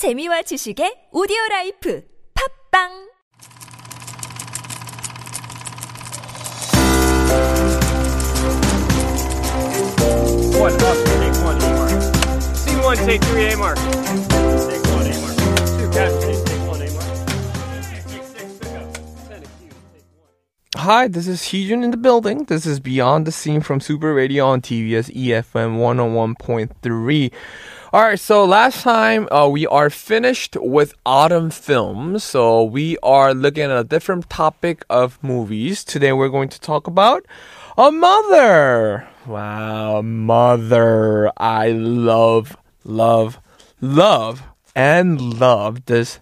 [0.00, 2.00] 재미와 지식의 오디오 라이프
[2.32, 2.88] 팝빵
[10.56, 12.00] One, up, take one, A mark.
[12.56, 13.76] Scene one, take three, A mark.
[13.76, 15.36] Take one, A mark.
[15.76, 16.19] Two, catch,
[20.92, 22.46] Hi, this is Heejun in the building.
[22.46, 27.32] This is Beyond the Scene from Super Radio on TBS EFM 101.3.
[27.92, 32.24] All right, so last time uh, we are finished with autumn films.
[32.24, 35.84] So we are looking at a different topic of movies.
[35.84, 37.24] Today we're going to talk about
[37.78, 39.08] a mother.
[39.28, 41.30] Wow, mother.
[41.36, 43.38] I love, love,
[43.80, 44.42] love,
[44.74, 46.18] and love this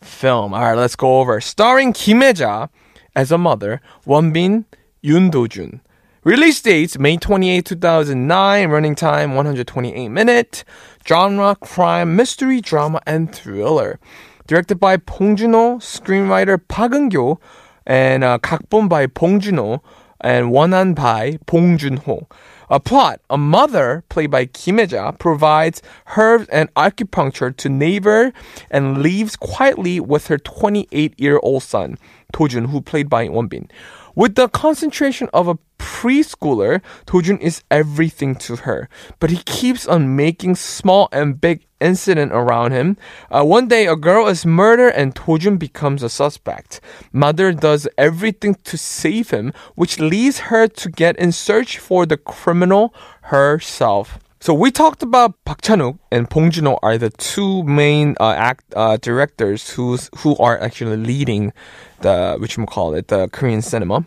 [0.00, 0.54] film.
[0.54, 1.40] All right, let's go over.
[1.40, 2.68] Starring Kim Hye-ja
[3.14, 4.64] as a mother, Wonbin,
[5.02, 5.80] Yoon Do-jun.
[6.24, 8.70] Release dates May 28, 2009.
[8.70, 10.64] Running time 128 minutes.
[11.04, 13.98] Genre crime, mystery, drama, and thriller.
[14.46, 17.40] Directed by Bong Joon-ho, screenwriter Park Eun-kyo,
[17.84, 19.82] and uh, 각본 by Bong Joon-ho
[20.22, 22.26] and 원안 by Bong Joon-ho.
[22.70, 25.82] A plot: A mother, played by Kim Hye-ja, provides
[26.16, 28.32] herbs and acupuncture to neighbor
[28.70, 31.98] and leaves quietly with her 28-year-old son,
[32.32, 33.68] Dojun, who played by Wonbin.
[34.14, 40.16] With the concentration of a preschooler, Dojun is everything to her, but he keeps on
[40.16, 42.98] making small and big incident around him.
[43.30, 46.80] Uh, one day, a girl is murdered and Dojun becomes a suspect.
[47.12, 52.18] Mother does everything to save him, which leads her to get in search for the
[52.18, 54.18] criminal herself.
[54.42, 58.64] So we talked about Park Chan-wook and Bong Joon-ho are the two main uh, act
[58.74, 61.52] uh, directors who's who are actually leading
[62.00, 64.04] the which call it the Korean cinema.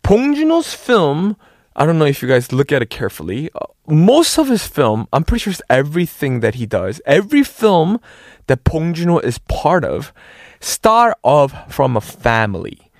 [0.00, 1.36] Bong Joon-ho's film,
[1.76, 3.50] I don't know if you guys look at it carefully.
[3.54, 7.02] Uh, most of his film, I'm pretty sure it's everything that he does.
[7.04, 8.00] Every film
[8.46, 10.14] that Bong Joon-ho is part of,
[10.60, 12.90] start off from a family.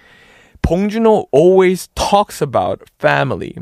[0.60, 3.56] Bong Joon-ho always talks about family.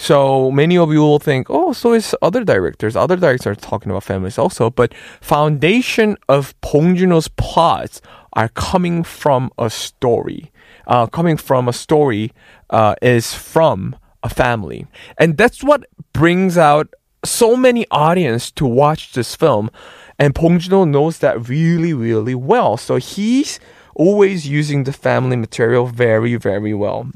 [0.00, 2.96] So many of you will think, oh, so is other directors.
[2.96, 8.00] Other directors are talking about families also, but foundation of Bong Joon-ho's plots
[8.32, 10.50] are coming from a story.
[10.86, 12.32] Uh, coming from a story
[12.70, 14.86] uh, is from a family,
[15.18, 15.84] and that's what
[16.14, 19.70] brings out so many audience to watch this film.
[20.18, 22.78] And Bong Joon-ho knows that really, really well.
[22.78, 23.60] So he's
[23.94, 27.10] always using the family material very, very well.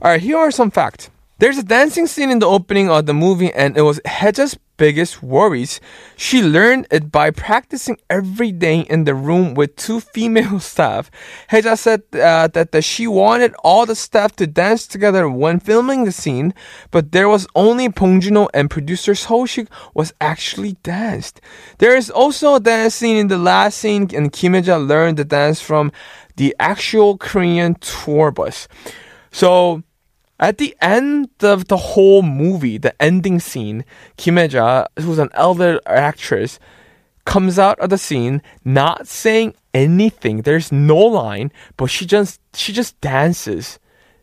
[0.00, 1.10] All right, here are some facts.
[1.40, 5.22] There's a dancing scene in the opening of the movie, and it was Heja's biggest
[5.22, 5.80] worries.
[6.16, 11.12] She learned it by practicing every day in the room with two female staff.
[11.48, 16.04] Heja said uh, that, that she wanted all the staff to dance together when filming
[16.04, 16.54] the scene,
[16.90, 21.40] but there was only Bong and producer Seo-shik was actually danced.
[21.78, 25.24] There is also a dance scene in the last scene, and Kim Hye-ja learned the
[25.24, 25.92] dance from
[26.34, 28.66] the actual Korean tour bus.
[29.30, 29.84] So
[30.38, 33.84] at the end of the whole movie, the ending scene,
[34.16, 36.58] Kim Hye-ja, who's an elder actress,
[37.24, 40.42] comes out of the scene not saying anything.
[40.42, 43.78] There's no line, but she just she just dances.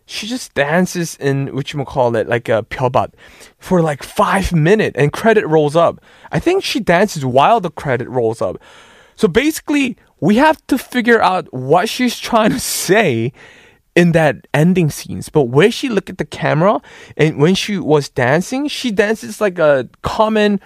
[0.08, 3.14] She just dances in which you call it like a pyobat
[3.58, 6.00] for like five minutes, and credit rolls up.
[6.32, 8.58] I think she dances while the credit rolls up.
[9.16, 13.34] So basically, we have to figure out what she's trying to say
[13.96, 15.30] in that ending scenes.
[15.30, 16.82] But when she looked at the camera
[17.16, 20.60] and when she was dancing, she dances like a common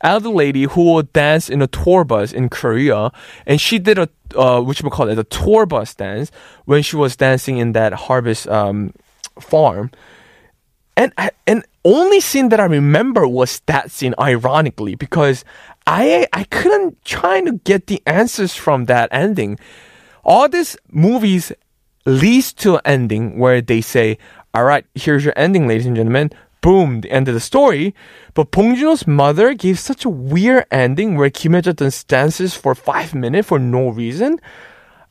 [0.00, 3.10] elder lady who will dance in a tour bus in Korea.
[3.46, 6.30] And she did a, uh, which we call it, a tour bus dance
[6.64, 8.92] when she was dancing in that harvest um,
[9.40, 9.90] farm.
[10.96, 11.12] And
[11.46, 15.44] and only scene that I remember was that scene, ironically, because
[15.88, 19.58] I I couldn't try to get the answers from that ending.
[20.24, 21.52] All these movies
[22.06, 24.18] leads to an ending where they say,
[24.52, 27.94] "All right, here's your ending, ladies and gentlemen." Boom, the end of the story.
[28.32, 28.74] But Bong
[29.06, 31.52] mother gave such a weird ending where Kim
[32.08, 34.40] dances for five minutes for no reason.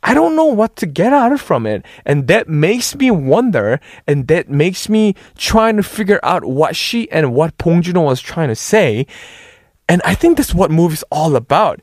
[0.02, 1.86] I don't know what to get out of from it.
[2.06, 7.10] And that makes me wonder and that makes me trying to figure out what she
[7.12, 9.08] and what Bong Joon-ho was trying to say.
[9.88, 11.82] And I think that's what movie's all about.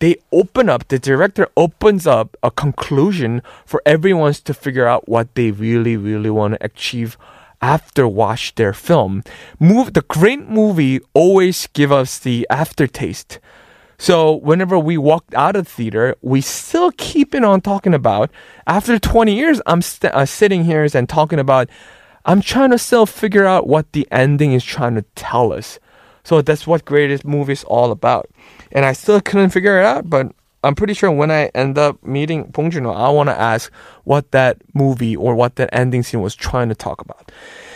[0.00, 5.34] They open up, the director opens up a conclusion for everyone to figure out what
[5.34, 7.16] they really, really want to achieve
[7.60, 9.24] after watch their film.
[9.58, 13.40] Move the great movie always give us the aftertaste.
[13.98, 18.30] So whenever we walked out of the theater, we still keeping on talking about.
[18.66, 21.68] After 20 years, I'm st- uh, sitting here and talking about.
[22.24, 25.80] I'm trying to still figure out what the ending is trying to tell us.
[26.28, 28.28] So that's what greatest movie is all about.
[28.72, 30.10] and I still couldn't figure it out.
[30.10, 30.30] But
[30.62, 33.72] I'm pretty sure when I end up meeting Bong Joon-ho, I want to ask
[34.04, 37.32] what that movie or what that ending scene was trying to talk about.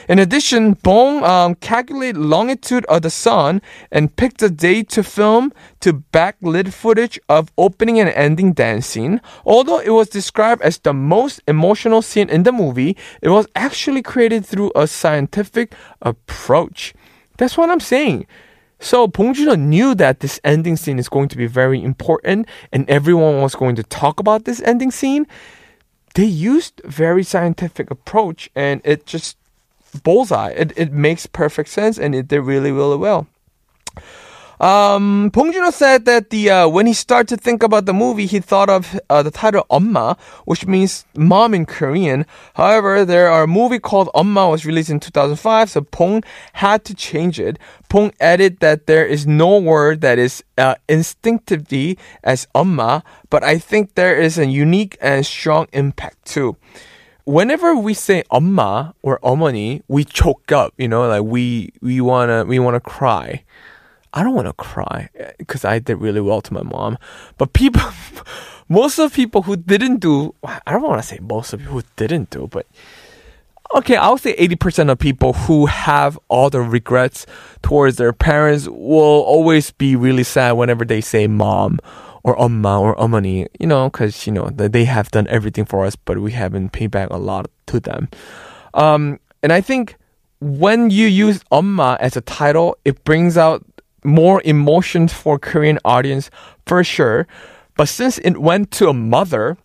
[0.07, 5.55] In addition, Bong um, calculated longitude of the sun and picked a day to film
[5.81, 9.23] to backlit footage of opening and ending dance scene.
[9.47, 14.03] Although it was described as the most emotional scene in the movie, it was actually
[14.03, 15.73] created through a scientific
[16.03, 16.93] approach.
[17.43, 18.29] That's what I'm saying.
[18.79, 22.89] So Bong Joon-ho knew that this ending scene is going to be very important and
[22.89, 25.27] everyone was going to talk about this ending scene.
[26.15, 29.37] They used very scientific approach and it just
[30.05, 30.51] bullseye.
[30.51, 33.27] It, it makes perfect sense and it did really, really well.
[34.63, 38.39] Um, Bong said that the uh, when he started to think about the movie, he
[38.39, 42.25] thought of uh, the title "Omma," which means mom in Korean.
[42.55, 46.23] However, there are a movie called "Omma" was released in 2005, so Bong
[46.53, 47.59] had to change it.
[47.89, 53.59] Bong added that there is no word that is uh, instinctively as "Omma," but I
[53.59, 56.57] think there is a unique and strong impact too
[57.25, 62.45] whenever we say "Omma" or "Omani," we choke up, you know, like we we wanna
[62.45, 63.43] we wanna cry.
[64.14, 66.98] I don't want to cry because I did really well to my mom.
[67.38, 67.84] But people,
[68.70, 71.84] most of people who didn't do, I don't want to say most of people who
[71.96, 72.66] didn't do, but
[73.76, 77.26] okay, I'll say 80% of people who have all the regrets
[77.62, 81.80] towards their parents will always be really sad whenever they say mom
[82.24, 85.96] or 엄마 or 어머니, you know, because, you know, they have done everything for us,
[85.96, 88.10] but we haven't paid back a lot to them.
[88.74, 89.96] Um, and I think
[90.40, 93.66] when you use 엄마 as a title, it brings out
[94.05, 96.31] more emotions for Korean audience
[96.67, 97.27] for sure.
[97.77, 99.57] But since it went to a mother,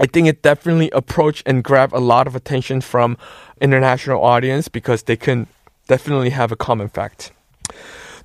[0.00, 3.16] I think it definitely approached and grabbed a lot of attention from
[3.60, 5.46] international audience because they can
[5.88, 7.32] definitely have a common fact.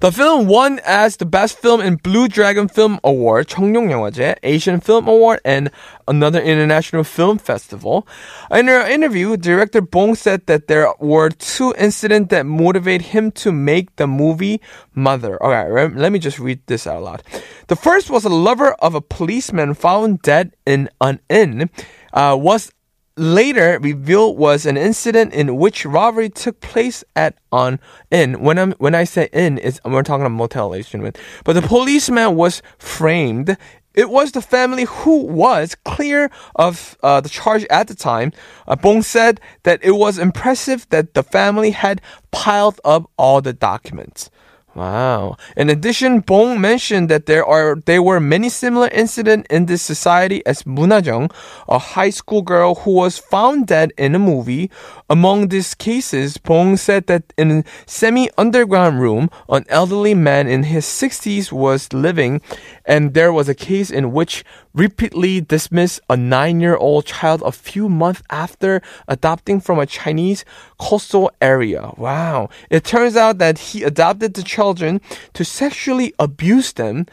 [0.00, 5.08] The film won as the best film in Blue Dragon Film Award, 청룡영화제, Asian Film
[5.08, 5.70] Award, and
[6.06, 8.06] another international film festival.
[8.50, 13.52] In an interview, director Bong said that there were two incidents that motivate him to
[13.52, 14.60] make the movie
[14.94, 15.42] Mother.
[15.42, 17.22] Okay, let me just read this out loud.
[17.68, 21.70] The first was a lover of a policeman found dead in an inn.
[22.12, 22.72] Uh, was
[23.17, 27.79] later revealed was an incident in which robbery took place at an
[28.09, 28.41] inn.
[28.41, 31.13] When I'm when I say inn, is we're talking about motel, gentlemen.
[31.43, 33.57] But the policeman was framed.
[33.93, 38.31] It was the family who was clear of uh, the charge at the time.
[38.65, 43.51] Uh, Bong said that it was impressive that the family had piled up all the
[43.51, 44.29] documents.
[44.73, 45.35] Wow.
[45.57, 50.45] In addition, Bong mentioned that there are there were many similar incidents in this society
[50.45, 51.29] as Munajong,
[51.67, 54.71] a high school girl who was found dead in a movie.
[55.09, 60.85] Among these cases, Bong said that in a semi-underground room, an elderly man in his
[60.85, 62.39] 60s was living,
[62.85, 68.23] and there was a case in which repeatedly dismissed a nine-year-old child a few months
[68.29, 70.45] after adopting from a Chinese
[70.79, 71.91] coastal area.
[71.97, 72.49] Wow.
[72.69, 75.01] It turns out that he adopted the children
[75.33, 77.05] to sexually abuse them.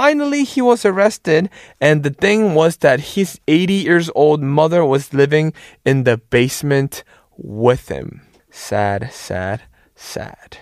[0.00, 1.48] Finally, he was arrested,
[1.80, 5.52] and the thing was that his 80 years old mother was living
[5.84, 7.04] in the basement
[7.36, 8.08] with him.
[8.50, 9.62] Sad, sad,
[9.94, 10.58] sad.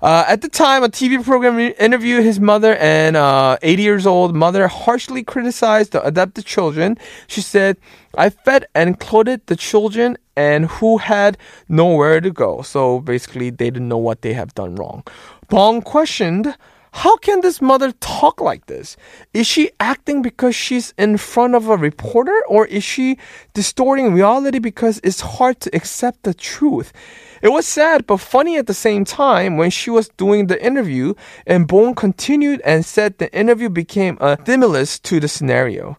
[0.00, 4.34] Uh, at the time, a TV program interviewed his mother and uh, 80 years old
[4.34, 6.96] mother harshly criticized the adopted children.
[7.26, 7.76] She said,
[8.16, 11.36] I fed and clothed the children and who had
[11.68, 12.62] nowhere to go.
[12.62, 15.02] So basically, they didn't know what they have done wrong.
[15.48, 16.54] Bong questioned,
[16.92, 18.98] how can this mother talk like this?
[19.32, 23.18] Is she acting because she's in front of a reporter or is she
[23.54, 26.92] distorting reality because it's hard to accept the truth?
[27.40, 31.14] It was sad but funny at the same time when she was doing the interview,
[31.46, 35.96] and Bong continued and said the interview became a stimulus to the scenario.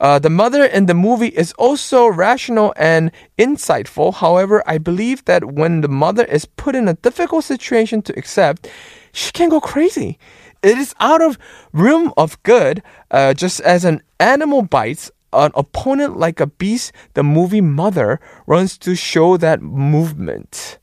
[0.00, 4.14] Uh, the mother in the movie is also rational and insightful.
[4.14, 8.68] However, I believe that when the mother is put in a difficult situation to accept,
[9.12, 10.18] she can go crazy.
[10.62, 11.38] It is out of
[11.72, 17.22] room of good, uh, just as an animal bites an opponent like a beast, the
[17.22, 20.78] movie Mother runs to show that movement.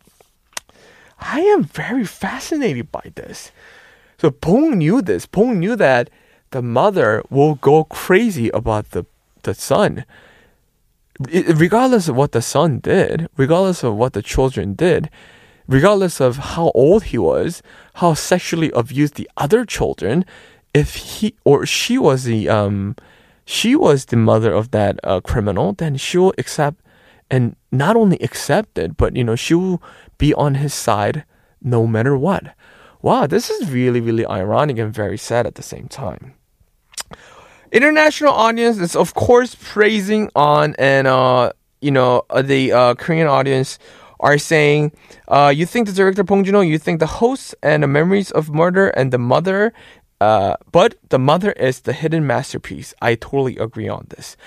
[1.19, 3.51] I am very fascinated by this.
[4.19, 5.25] So Bong knew this.
[5.25, 6.09] Bong knew that
[6.55, 9.05] the mother will go crazy about the,
[9.43, 10.05] the son.
[11.29, 15.09] It, regardless of what the son did, regardless of what the children did,
[15.67, 17.61] regardless of how old he was,
[17.95, 20.23] how sexually abused the other children,
[20.73, 22.95] if he or she was the um,
[23.43, 26.79] she was the mother of that uh, criminal, then she'll accept
[27.29, 29.83] and not only accept it, but you know she'll
[30.17, 31.25] be on his side
[31.61, 32.55] no matter what.
[33.01, 36.35] Wow, this is really, really ironic and very sad at the same time.
[37.71, 43.27] International audience is of course praising on and uh you know uh, the uh, Korean
[43.27, 43.79] audience
[44.19, 44.91] are saying
[45.27, 48.49] uh, you think the director Bong Joon-ho, you think the host and the memories of
[48.49, 49.73] murder and the mother
[50.21, 52.93] uh, but the mother is the hidden masterpiece.
[53.01, 54.37] I totally agree on this.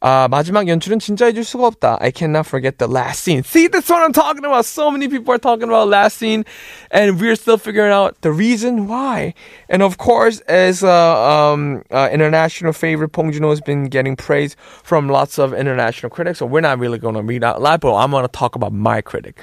[0.00, 1.98] 아, 마지막 연출은 진짜 해줄 수가 없다.
[2.00, 3.42] I cannot forget the last scene.
[3.42, 4.64] See, that's what I'm talking about.
[4.64, 6.44] So many people are talking about last scene,
[6.92, 9.34] and we're still figuring out the reason why.
[9.68, 14.54] And of course, as uh, um, uh, international favorite Bong Joon-ho has been getting praise
[14.84, 17.96] from lots of international critics, so we're not really going to read out loud, but
[17.96, 19.42] I'm going to talk about my critic.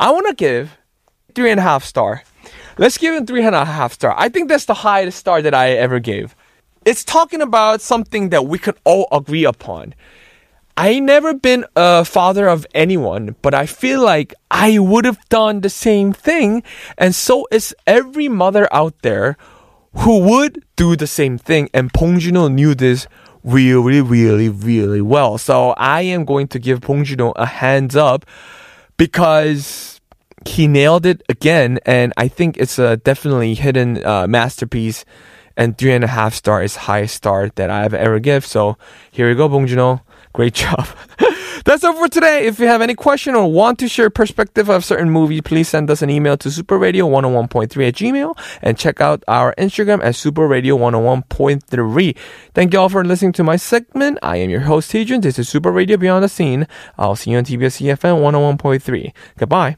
[0.00, 0.78] I want to give
[1.36, 2.24] three and a half star.
[2.76, 4.16] Let's give it three and a half star.
[4.18, 6.34] I think that's the highest star that I ever gave.
[6.84, 9.94] It's talking about something that we could all agree upon.
[10.76, 15.60] I never been a father of anyone, but I feel like I would have done
[15.60, 16.62] the same thing,
[16.96, 19.36] and so is every mother out there
[19.94, 21.68] who would do the same thing.
[21.74, 23.06] And Bong Joon-ho knew this
[23.44, 25.36] really, really, really well.
[25.36, 28.24] So I am going to give Bong Joon-ho a hands up
[28.96, 30.00] because
[30.46, 35.04] he nailed it again, and I think it's a definitely hidden uh, masterpiece.
[35.62, 38.44] And three and a half star is highest star that I've ever give.
[38.44, 38.76] So
[39.12, 40.00] here we go, Bong Joon-ho.
[40.32, 40.88] Great job.
[41.64, 42.46] That's all for today.
[42.46, 45.88] If you have any question or want to share perspective of certain movie, please send
[45.88, 52.16] us an email to superradio101.3 at gmail and check out our Instagram at superradio101.3.
[52.54, 54.18] Thank you all for listening to my segment.
[54.20, 55.22] I am your host, Tejan.
[55.22, 56.66] This is Super Radio Beyond the Scene.
[56.98, 58.20] I'll see you on TBS EFM
[58.58, 59.12] 101.3.
[59.38, 59.76] Goodbye.